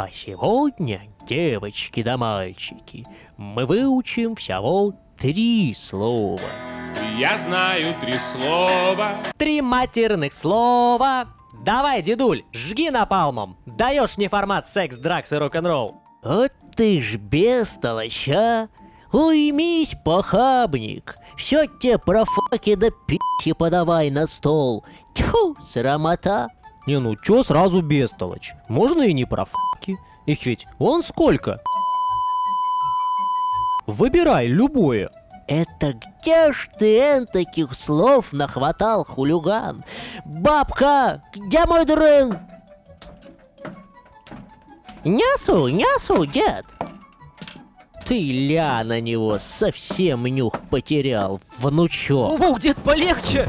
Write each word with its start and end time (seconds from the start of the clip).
А 0.00 0.10
сегодня, 0.12 1.00
девочки 1.26 2.04
да 2.04 2.16
мальчики, 2.16 3.04
мы 3.36 3.66
выучим 3.66 4.36
всего 4.36 4.92
три 5.18 5.74
слова. 5.74 6.38
Я 7.16 7.36
знаю 7.36 7.92
три 8.00 8.16
слова. 8.16 9.16
Три 9.36 9.60
матерных 9.60 10.34
слова. 10.34 11.26
Давай, 11.64 12.00
дедуль, 12.02 12.44
жги 12.52 12.90
напалмом. 12.90 13.56
Даешь 13.66 14.16
мне 14.18 14.28
формат 14.28 14.70
секс, 14.70 14.94
дракс 14.96 15.32
и 15.32 15.36
рок-н-ролл. 15.36 15.96
Вот 16.22 16.52
ты 16.76 17.02
ж 17.02 17.16
бестолочь, 17.16 18.28
а? 18.28 18.68
Уймись, 19.10 19.96
похабник. 20.04 21.16
Все 21.36 21.66
тебе 21.66 21.98
про 21.98 22.24
факи 22.24 22.76
да 22.76 22.90
пи***и 23.08 23.52
подавай 23.52 24.12
на 24.12 24.28
стол. 24.28 24.84
Тьфу, 25.12 25.56
срамота. 25.66 26.46
Не, 26.88 27.00
ну 27.00 27.16
чё 27.16 27.42
сразу 27.42 27.82
бестолочь? 27.82 28.54
Можно 28.66 29.02
и 29.02 29.12
не 29.12 29.26
про 29.26 29.44
факи. 29.44 29.98
Их 30.24 30.46
ведь 30.46 30.66
вон 30.78 31.02
сколько. 31.02 31.60
Выбирай 33.86 34.46
любое. 34.46 35.10
Это 35.46 35.92
где 35.92 36.50
ж 36.50 36.66
ты 36.78 36.98
эн 36.98 37.26
таких 37.26 37.74
слов 37.74 38.32
нахватал, 38.32 39.04
хулиган? 39.04 39.84
Бабка, 40.24 41.20
где 41.34 41.66
мой 41.66 41.84
дрын? 41.84 42.38
Нясу, 45.04 45.68
нясу, 45.68 46.24
дед. 46.24 46.64
Ты 48.06 48.18
ля 48.18 48.82
на 48.82 48.98
него 49.02 49.38
совсем 49.38 50.24
нюх 50.24 50.58
потерял, 50.70 51.38
внучок. 51.58 52.40
Оу, 52.40 52.58
дед, 52.58 52.78
полегче! 52.78 53.46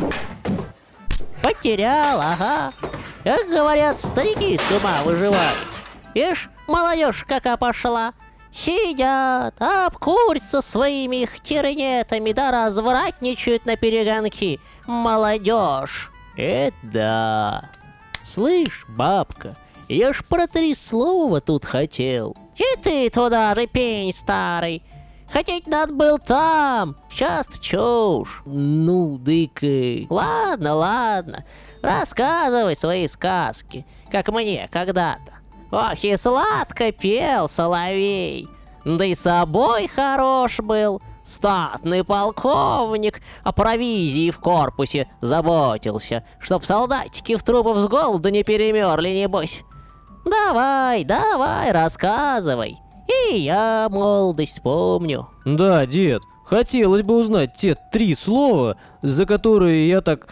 Потерял, 1.42 2.20
ага. 2.20 2.74
Как 3.24 3.50
говорят, 3.50 4.00
старики 4.00 4.58
с 4.58 4.72
ума 4.72 5.04
выживают. 5.04 5.58
Ишь, 6.14 6.50
молодежь 6.68 7.26
какая 7.28 7.58
пошла. 7.58 8.14
Сидят, 8.52 9.54
обкурятся 9.60 10.62
своими 10.62 11.26
хтернетами, 11.26 12.32
да 12.32 12.52
развратничают 12.52 13.66
на 13.66 13.76
перегонки. 13.76 14.60
Молодежь. 14.88 16.12
Это 16.36 16.76
да. 16.82 17.70
Слышь, 18.24 18.86
бабка, 18.88 19.56
я 19.88 20.14
ж 20.14 20.24
про 20.24 20.48
три 20.48 20.74
слова 20.74 21.42
тут 21.42 21.66
хотел. 21.66 22.36
И 22.56 22.82
ты 22.82 23.10
туда 23.10 23.54
же 23.54 23.68
пень 23.68 24.14
старый. 24.14 24.84
Хотеть 25.32 25.68
надо 25.68 25.94
был 25.94 26.18
там, 26.18 26.96
сейчас 27.12 27.48
чушь. 27.60 28.42
Ну, 28.46 29.18
дык, 29.20 29.62
ладно, 30.10 30.74
ладно. 30.74 31.46
Рассказывай 31.82 32.76
свои 32.76 33.08
сказки, 33.08 33.86
как 34.12 34.30
мне 34.30 34.68
когда-то. 34.72 35.34
Ох, 35.72 36.04
и 36.04 36.16
сладко 36.18 36.92
пел 36.92 37.48
соловей. 37.48 38.48
Да 38.86 39.06
и 39.06 39.14
собой 39.14 39.88
хорош 39.88 40.60
был. 40.60 41.02
Статный 41.24 42.04
полковник 42.04 43.22
о 43.44 43.52
провизии 43.52 44.32
в 44.32 44.40
корпусе 44.40 45.08
заботился, 45.22 46.24
чтоб 46.40 46.66
солдатики 46.66 47.36
в 47.36 47.44
трупов 47.44 47.78
с 47.78 47.88
голоду 47.88 48.30
не 48.30 48.44
перемерли, 48.44 49.10
небось. 49.10 49.64
Давай, 50.26 51.04
давай, 51.04 51.72
рассказывай. 51.72 52.80
И 53.08 53.38
я 53.38 53.88
молодость 53.92 54.62
помню. 54.64 55.30
Да, 55.46 55.86
дед, 55.86 56.24
хотелось 56.46 57.04
бы 57.04 57.20
узнать 57.20 57.56
те 57.58 57.76
три 57.92 58.16
слова, 58.16 58.78
за 59.04 59.28
которые 59.28 59.88
я 59.88 60.02
так 60.02 60.28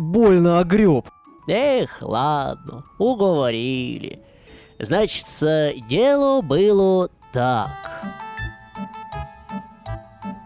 больно 0.00 0.58
огреб. 0.58 1.08
Эх, 1.46 1.98
ладно, 2.00 2.84
уговорили. 2.98 4.20
Значит, 4.78 5.26
дело 5.88 6.40
было 6.40 7.08
так. 7.32 7.68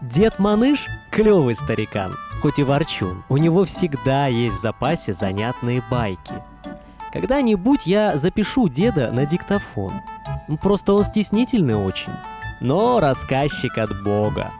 Дед 0.01 0.39
Маныш– 0.39 0.87
клевый 1.11 1.55
старикан, 1.55 2.15
хоть 2.41 2.59
и 2.59 2.63
ворчун. 2.63 3.23
У 3.29 3.37
него 3.37 3.65
всегда 3.65 4.27
есть 4.27 4.55
в 4.55 4.61
запасе 4.61 5.13
занятные 5.13 5.83
байки. 5.89 6.33
Когда-нибудь 7.11 7.87
я 7.87 8.17
запишу 8.17 8.67
деда 8.67 9.11
на 9.11 9.25
диктофон. 9.25 9.93
Просто 10.61 10.93
он 10.93 11.03
стеснительный 11.03 11.75
очень. 11.75 12.13
Но 12.61 12.99
рассказчик 12.99 13.77
от 13.77 14.03
бога. 14.03 14.51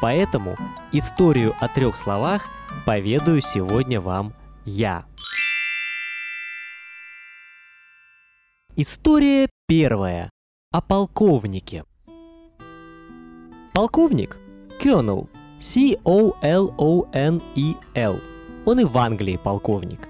Поэтому 0.00 0.56
историю 0.92 1.54
о 1.60 1.68
трех 1.68 1.96
словах 1.96 2.42
поведаю 2.86 3.40
сегодня 3.40 4.00
вам 4.00 4.32
я. 4.68 5.06
История 8.76 9.48
первая. 9.66 10.30
О 10.70 10.80
полковнике. 10.82 11.84
Полковник– 13.74 14.38
Colonel, 14.80 15.28
C-O-L-O-N-E-L. 15.58 16.40
Он 18.66 18.80
и 18.80 18.84
в 18.84 18.98
Англии 18.98 19.40
полковник. 19.42 20.08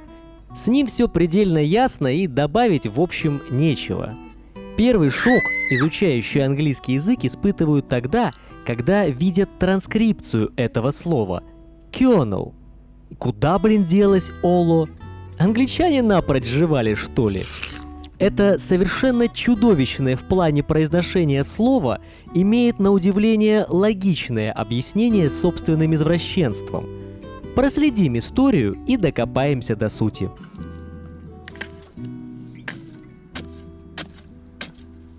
С 0.54 0.66
ним 0.66 0.86
все 0.86 1.08
предельно 1.08 1.58
ясно 1.58 2.08
и 2.08 2.26
добавить 2.26 2.86
в 2.86 3.00
общем 3.00 3.40
нечего. 3.50 4.14
Первый 4.76 5.10
шок 5.10 5.42
изучающие 5.70 6.44
английский 6.44 6.94
язык 6.94 7.25
испытывают 7.25 7.88
тогда, 7.88 8.32
когда 8.66 9.06
видят 9.06 9.58
транскрипцию 9.58 10.52
этого 10.56 10.90
слова. 10.90 11.44
Colonel. 11.92 12.54
Куда, 13.16 13.58
блин, 13.58 13.84
делась 13.84 14.30
Оло? 14.42 14.88
Англичане 15.38 16.02
напрочь 16.02 16.46
жевали, 16.46 16.94
что 16.94 17.28
ли? 17.28 17.44
Это 18.19 18.58
совершенно 18.58 19.28
чудовищное 19.28 20.16
в 20.16 20.24
плане 20.24 20.64
произношения 20.64 21.44
слово 21.44 22.00
имеет 22.34 22.80
на 22.80 22.91
удивление 22.91 23.64
логичное 23.69 24.50
объяснение 24.52 25.30
собственным 25.30 25.94
извращенством. 25.94 26.86
Проследим 27.54 28.19
историю 28.19 28.76
и 28.86 28.96
докопаемся 28.96 29.76
до 29.76 29.88
сути. 29.88 30.28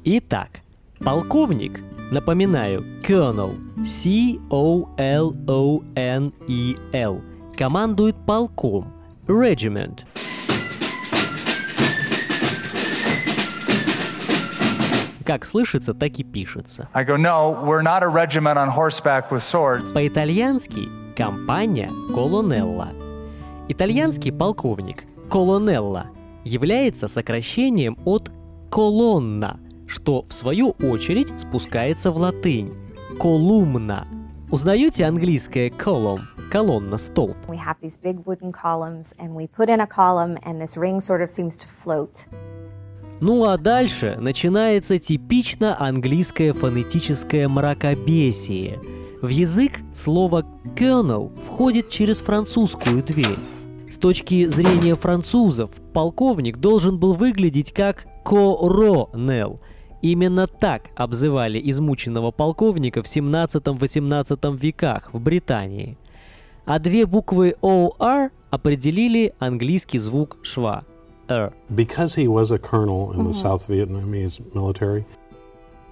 Итак, 0.04 0.62
полковник, 1.00 1.82
напоминаю, 2.12 2.84
Colonel, 3.04 3.58
C-O-L-O-N-E-L, 3.86 4.82
командует 7.60 8.16
полком, 8.26 8.94
Regiment– 9.28 10.06
как 15.26 15.46
слышится, 15.46 15.94
так 15.94 16.18
и 16.18 16.24
пишется. 16.24 16.88
I 16.94 17.06
go, 17.06 17.18
no, 17.18 17.54
we're 17.64 17.84
not 17.84 18.02
a 18.02 18.08
regiment 18.08 18.58
on 18.58 18.70
horseback 18.70 19.30
with 19.30 19.42
swords. 19.42 19.94
По-итальянски 19.94 20.88
компания 21.16 21.92
колонелла. 22.16 22.94
Итальянский 23.68 24.32
полковник 24.32 25.04
колонелла 25.30 26.08
является 26.46 27.08
сокращением 27.10 27.98
от 28.06 28.32
колонна, 28.72 29.60
что 29.86 30.24
в 30.24 30.34
свою 30.34 30.70
очередь 30.82 31.38
спускается 31.38 32.10
в 32.10 32.18
латынь 32.18 32.74
колумна. 33.20 34.08
Узнаете 34.50 35.06
английское 35.06 35.70
column? 35.70 36.22
Колонна, 36.50 36.98
столб. 36.98 37.38
We 37.48 37.58
have 37.58 37.76
these 37.82 37.98
big 38.02 38.26
wooden 38.26 38.52
columns, 38.52 39.14
and 39.20 39.36
we 39.36 39.48
put 39.48 39.70
in 39.70 39.82
a 39.82 39.88
column, 39.88 40.38
and 40.44 40.60
this 40.60 40.76
ring 40.76 41.00
sort 41.00 41.22
of 41.22 41.30
seems 41.30 41.58
to 41.58 41.68
float. 41.68 42.28
Ну 43.22 43.44
а 43.44 43.58
дальше 43.58 44.18
начинается 44.20 44.98
типично 44.98 45.76
английское 45.80 46.54
фонетическое 46.54 47.48
мракобесие. 47.48 48.80
В 49.22 49.28
язык 49.28 49.82
слово 49.94 50.46
«colonel» 50.76 51.32
входит 51.44 51.90
через 51.90 52.20
французскую 52.22 53.04
дверь. 53.04 53.38
С 53.90 53.98
точки 53.98 54.48
зрения 54.48 54.96
французов, 54.96 55.72
полковник 55.94 56.58
должен 56.58 56.98
был 56.98 57.14
выглядеть 57.14 57.74
как 57.74 58.08
«коронел». 58.24 59.60
Именно 60.02 60.48
так 60.48 60.90
обзывали 60.96 61.60
измученного 61.70 62.32
полковника 62.32 63.04
в 63.04 63.06
17-18 63.06 64.58
веках 64.58 65.10
в 65.12 65.20
Британии. 65.20 65.98
А 66.70 66.78
две 66.78 67.08
буквы 67.08 67.56
OR 67.64 68.30
определили 68.52 69.34
английский 69.40 69.98
звук 69.98 70.38
шва– 70.44 70.84
R. 71.28 71.52
Because 71.68 72.16
he 72.16 72.28
was 72.28 72.52
a 72.52 72.60
colonel 72.60 73.12
in 73.12 73.26
the 73.26 73.34
South 73.34 73.68
Vietnamese 73.68 74.40
military, 74.54 75.04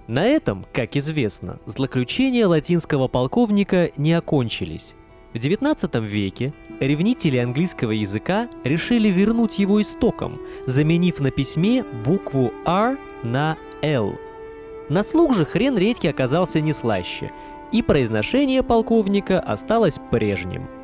На 0.08 0.24
этом, 0.24 0.68
как 0.72 0.96
известно, 0.96 1.58
злоключения 1.66 2.48
латинского 2.48 3.08
полковника 3.08 3.90
не 3.98 4.14
окончились. 4.14 4.94
В 5.34 5.38
XIX 5.38 6.06
веке 6.06 6.54
ревнители 6.80 7.38
английского 7.38 7.90
языка 7.90 8.48
решили 8.64 9.10
вернуть 9.10 9.58
его 9.58 9.82
истокам, 9.82 10.40
заменив 10.68 11.20
на 11.20 11.32
письме 11.32 11.84
букву 12.06 12.54
R 12.68 13.00
на 13.24 13.58
L. 13.82 14.16
На 14.90 15.04
слух 15.04 15.34
же 15.34 15.44
хрен 15.44 15.76
редьки 15.76 16.06
оказался 16.06 16.62
не 16.62 16.72
слаще, 16.72 17.32
и 17.72 17.82
произношение 17.82 18.64
полковника 18.64 19.40
осталось 19.40 20.00
прежним– 20.12 20.68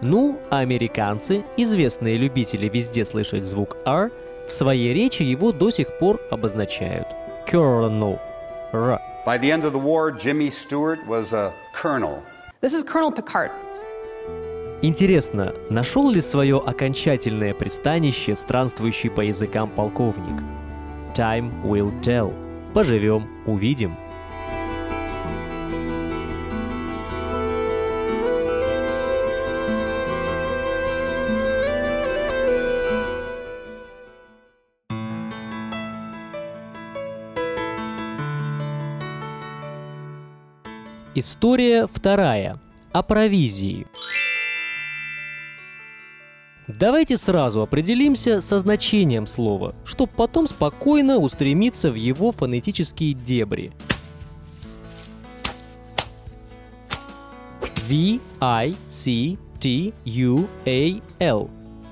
ну, 0.00 0.38
а 0.48 0.58
американцы, 0.58 1.44
известные 1.56 2.18
любители 2.18 2.68
везде 2.68 3.04
слышать 3.04 3.42
звук 3.42 3.76
R, 3.84 4.12
в 4.46 4.52
своей 4.52 4.94
речи 4.94 5.24
его 5.24 5.50
до 5.50 5.70
сих 5.70 5.98
пор 5.98 6.20
обозначают. 6.30 7.08
Colonel. 7.50 8.18
Р. 8.72 9.00
By 9.26 9.40
the 9.40 9.50
end 9.50 9.64
of 9.64 9.72
the 9.72 9.82
war, 9.82 10.12
Jimmy 10.12 10.50
Stewart 10.50 11.00
was 11.08 11.32
a 11.32 11.52
colonel. 11.74 12.22
This 12.62 12.72
is 12.72 12.84
Colonel 12.84 13.12
Picard. 13.12 13.50
Интересно, 14.82 15.54
нашел 15.68 16.08
ли 16.10 16.20
свое 16.20 16.62
окончательное 16.64 17.52
пристанище 17.52 18.36
странствующий 18.36 19.10
по 19.10 19.22
языкам 19.22 19.68
полковник? 19.68 20.44
Time 21.14 21.50
will 21.64 21.92
tell. 22.00 22.32
Поживем, 22.72 23.26
увидим. 23.46 23.96
История 41.20 41.88
вторая. 41.88 42.60
О 42.92 43.02
провизии. 43.02 43.88
Давайте 46.68 47.16
сразу 47.16 47.60
определимся 47.60 48.40
со 48.40 48.60
значением 48.60 49.26
слова, 49.26 49.74
чтобы 49.84 50.12
потом 50.16 50.46
спокойно 50.46 51.18
устремиться 51.18 51.90
в 51.90 51.96
его 51.96 52.30
фонетические 52.30 53.14
дебри. 53.14 53.72
V-I-C-T-U-A-L. 57.88 58.30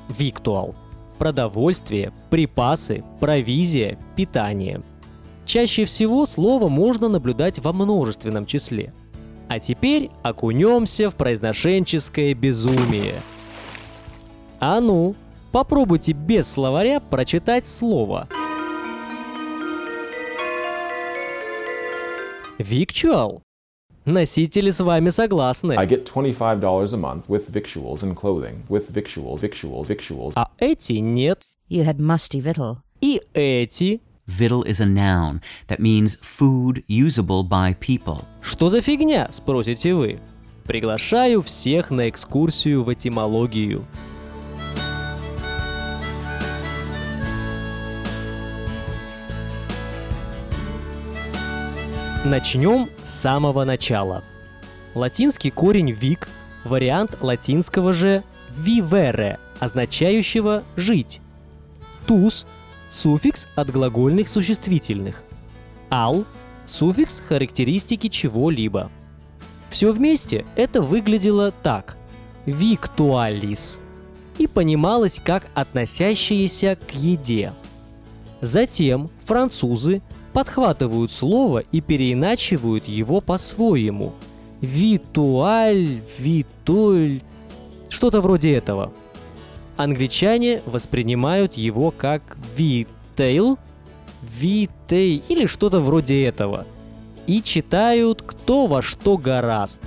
Виктуал. 0.09 0.77
Продовольствие, 1.19 2.13
припасы, 2.31 3.03
провизия, 3.19 3.99
питание. 4.15 4.85
Чаще 5.47 5.85
всего 5.85 6.27
слово 6.27 6.69
можно 6.69 7.09
наблюдать 7.09 7.59
во 7.59 7.73
множественном 7.73 8.47
числе. 8.47 8.93
А 9.57 9.59
теперь 9.59 10.11
окунемся 10.23 11.09
в 11.09 11.17
произношенческое 11.17 12.35
безумие. 12.35 13.15
А 14.61 14.83
ну, 14.83 15.15
попробуйте 15.51 16.13
без 16.13 16.47
словаря 16.47 17.01
прочитать 17.01 17.67
слово. 17.67 18.29
Викчуал. 22.59 23.43
Носители 24.05 24.69
с 24.69 24.81
вами 24.81 25.09
согласны. 25.09 25.73
I 25.73 25.87
get 25.87 26.05
$25 26.05 26.93
a 26.93 26.97
month 26.99 27.27
with 27.27 27.51
victuals 27.51 28.03
and 28.03 28.15
clothing. 28.15 28.57
With 28.69 28.91
victuals, 28.91 29.41
victuals, 29.41 29.89
victuals. 29.89 30.35
А 30.37 30.51
эти 30.59 30.99
нет. 30.99 31.41
You 31.71 31.83
had 31.83 31.97
musty 31.97 32.43
victual. 32.43 32.77
И 33.01 33.23
эти. 33.33 34.03
Victual 34.27 34.65
is 34.65 34.81
a 34.81 34.87
noun 34.87 35.41
that 35.69 35.79
means 35.79 36.17
food 36.17 36.83
usable 36.89 37.45
by 37.45 37.75
people. 37.79 38.25
Что 38.43 38.69
за 38.69 38.81
фигня, 38.81 39.31
спросите 39.31 39.95
вы? 39.95 40.19
Приглашаю 40.65 41.43
всех 41.43 41.93
на 41.93 42.09
экскурсию 42.09 42.83
в 42.83 42.93
этимологию. 42.93 43.85
Начнем 52.25 52.89
с 53.05 53.11
самого 53.11 53.65
начала. 53.65 54.25
Латинский 54.97 55.53
корень 55.53 55.93
«вик»– 55.93 56.29
вариант 56.65 57.19
латинского 57.21 57.93
же 57.93 58.25
«vivere», 58.59 59.39
означающего 59.61 60.65
«жить». 60.75 61.21
«Тус»– 62.09 62.45
суффикс 62.91 63.47
от 63.57 63.71
глагольных 63.71 64.29
существительных. 64.29 65.23
«Ал»– 65.91 66.25
суффикс 66.67 67.21
характеристики 67.21 68.09
чего-либо. 68.09 68.91
Все 69.71 69.93
вместе 69.93 70.45
это 70.57 70.83
выглядело 70.83 71.53
так– 71.53 71.97
«victualis» 72.47 73.81
и 74.39 74.47
понималось 74.47 75.21
как 75.25 75.47
относящееся 75.55 76.77
к 76.77 76.95
еде. 76.95 77.53
Затем 78.41 79.11
французы 79.25 80.03
подхватывают 80.33 81.11
слово 81.11 81.61
и 81.61 81.81
переиначивают 81.81 82.89
его 82.89 83.21
по-своему. 83.21 84.13
Витуаль, 84.61 86.01
витуль, 86.19 87.23
что-то 87.89 88.21
вроде 88.21 88.53
этого. 88.53 88.93
Англичане 89.77 90.63
воспринимают 90.67 91.55
его 91.55 91.91
как 91.91 92.37
витейл, 92.57 93.59
витей 94.23 95.23
или 95.29 95.47
что-то 95.47 95.81
вроде 95.81 96.25
этого. 96.25 96.67
И 97.27 97.43
читают 97.43 98.23
кто 98.23 98.67
во 98.67 98.83
что 98.83 99.17
гораст. 99.19 99.81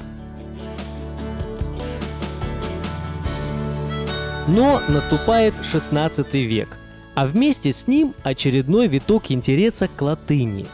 Но 4.48 4.82
наступает 4.88 5.54
16 5.64 6.34
век– 6.34 6.70
а 7.20 7.26
вместе 7.26 7.74
с 7.74 7.86
ним 7.86 8.14
очередной 8.24 8.88
виток 8.88 9.30
интереса 9.30 9.90
к 9.90 10.02
латыни. 10.02 10.66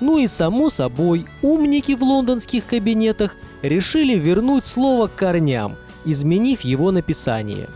Ну 0.00 0.18
и 0.18 0.26
само 0.26 0.68
собой, 0.68 1.26
умники 1.42 1.92
в 1.92 2.02
лондонских 2.02 2.66
кабинетах 2.66 3.36
решили 3.62 4.18
вернуть 4.18 4.66
слово 4.66 5.06
к 5.06 5.14
корням, 5.14 5.76
изменив 6.04 6.62
его 6.62 6.90
написание. 6.90 7.68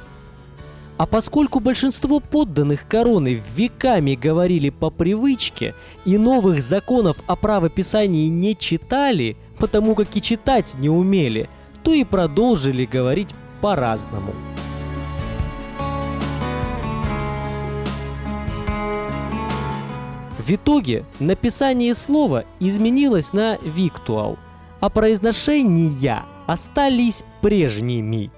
А 1.01 1.07
поскольку 1.07 1.61
большинство 1.61 2.21
подданных 2.21 2.87
короны 2.87 3.43
веками 3.57 4.15
говорили 4.15 4.69
по 4.69 4.91
привычке 4.91 5.75
и 6.05 6.19
новых 6.19 6.61
законов 6.61 7.17
о 7.27 7.37
правописании 7.37 8.29
не 8.29 8.55
читали, 8.55 9.35
потому 9.59 9.95
как 9.95 10.15
и 10.15 10.21
читать 10.21 10.75
не 10.75 10.91
умели, 10.91 11.49
то 11.83 11.95
и 11.95 12.05
продолжили 12.05 12.85
говорить 12.85 13.31
по-разному. 13.63 14.35
В 20.39 20.51
итоге 20.51 21.07
написание 21.19 21.95
слова 21.95 22.45
изменилось 22.59 23.33
на 23.33 23.57
«виктуал», 23.63 24.37
а 24.81 24.91
произношения 24.91 26.25
остались 26.47 27.25
прежними. 27.41 28.31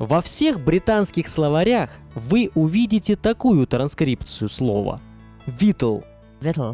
Во 0.00 0.22
всех 0.22 0.58
британских 0.58 1.28
словарях 1.28 1.90
вы 2.14 2.50
увидите 2.54 3.16
такую 3.16 3.66
транскрипцию 3.66 4.48
слова 4.48 4.98
«витл». 5.44 6.00
Витл. 6.40 6.72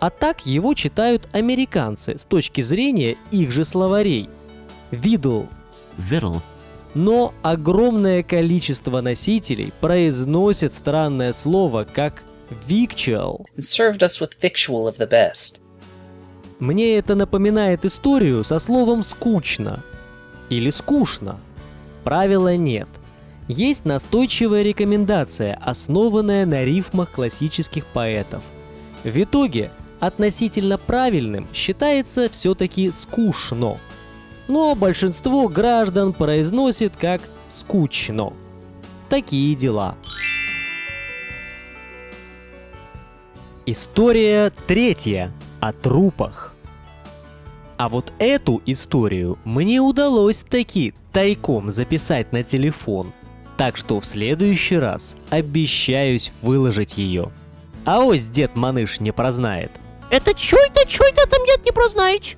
А 0.00 0.08
так 0.08 0.46
его 0.46 0.72
читают 0.72 1.28
американцы 1.32 2.16
с 2.16 2.24
точки 2.24 2.62
зрения 2.62 3.18
их 3.30 3.50
же 3.50 3.64
словарей. 3.64 4.30
Видл. 4.90 5.42
Vittl. 5.98 6.40
Но 6.94 7.34
огромное 7.42 8.22
количество 8.22 9.02
носителей 9.02 9.70
произносят 9.82 10.72
странное 10.72 11.34
слово 11.34 11.84
как 11.84 12.22
victual. 12.66 13.44
and 13.54 13.64
served 13.64 13.98
us 13.98 14.18
with 14.18 14.40
victual 14.40 14.88
of 14.88 14.96
the 14.96 15.06
best. 15.06 15.60
Мне 16.58 16.96
это 16.96 17.16
напоминает 17.16 17.84
историю 17.84 18.44
со 18.44 18.58
словом 18.58 19.04
«скучно» 19.04 19.80
или 20.48 20.70
«скучно». 20.70 21.38
Правила 22.04 22.56
нет. 22.56 22.88
Есть 23.48 23.84
настойчивая 23.84 24.62
рекомендация, 24.62 25.58
основанная 25.62 26.46
на 26.46 26.64
рифмах 26.64 27.10
классических 27.10 27.86
поэтов. 27.86 28.42
В 29.04 29.22
итоге 29.22 29.70
относительно 30.00 30.78
правильным 30.78 31.46
считается 31.52 32.28
все-таки 32.28 32.90
«скучно». 32.90 33.76
Но 34.48 34.74
большинство 34.74 35.48
граждан 35.48 36.12
произносит 36.12 36.94
как 36.96 37.20
«скучно». 37.48 38.32
Такие 39.08 39.54
дела. 39.54 39.96
История 43.66 44.52
третья 44.66 45.30
о 45.60 45.72
трупах. 45.72 46.51
А 47.82 47.88
вот 47.88 48.12
эту 48.20 48.62
историю 48.64 49.40
мне 49.44 49.80
удалось 49.80 50.44
таки 50.48 50.94
тайком 51.10 51.72
записать 51.72 52.32
на 52.32 52.44
телефон. 52.44 53.12
Так 53.56 53.76
что 53.76 53.98
в 53.98 54.06
следующий 54.06 54.76
раз 54.76 55.16
обещаюсь 55.30 56.32
выложить 56.42 56.96
ее. 56.96 57.32
А 57.84 57.98
ось 58.04 58.22
дед 58.22 58.54
Маныш 58.54 59.00
не 59.00 59.10
прознает. 59.12 59.72
Это 60.10 60.32
чё 60.32 60.58
это, 60.58 60.86
чё 60.86 61.02
это 61.08 61.28
там 61.28 61.42
нет 61.42 61.64
не 61.64 61.72
прознаете? 61.72 62.36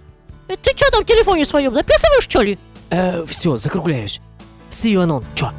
Э, 0.49 0.57
Ты 0.57 0.75
чё 0.75 0.87
там 0.91 1.05
в 1.05 1.07
телефоне 1.07 1.45
своем 1.45 1.75
записываешь, 1.75 2.25
что 2.25 2.41
ли? 2.41 2.59
Э, 2.89 3.27
все, 3.29 3.57
закругляюсь. 3.57 4.23
See 4.71 4.95
you 4.95 5.05
anon. 5.07 5.23
Чё? 5.35 5.51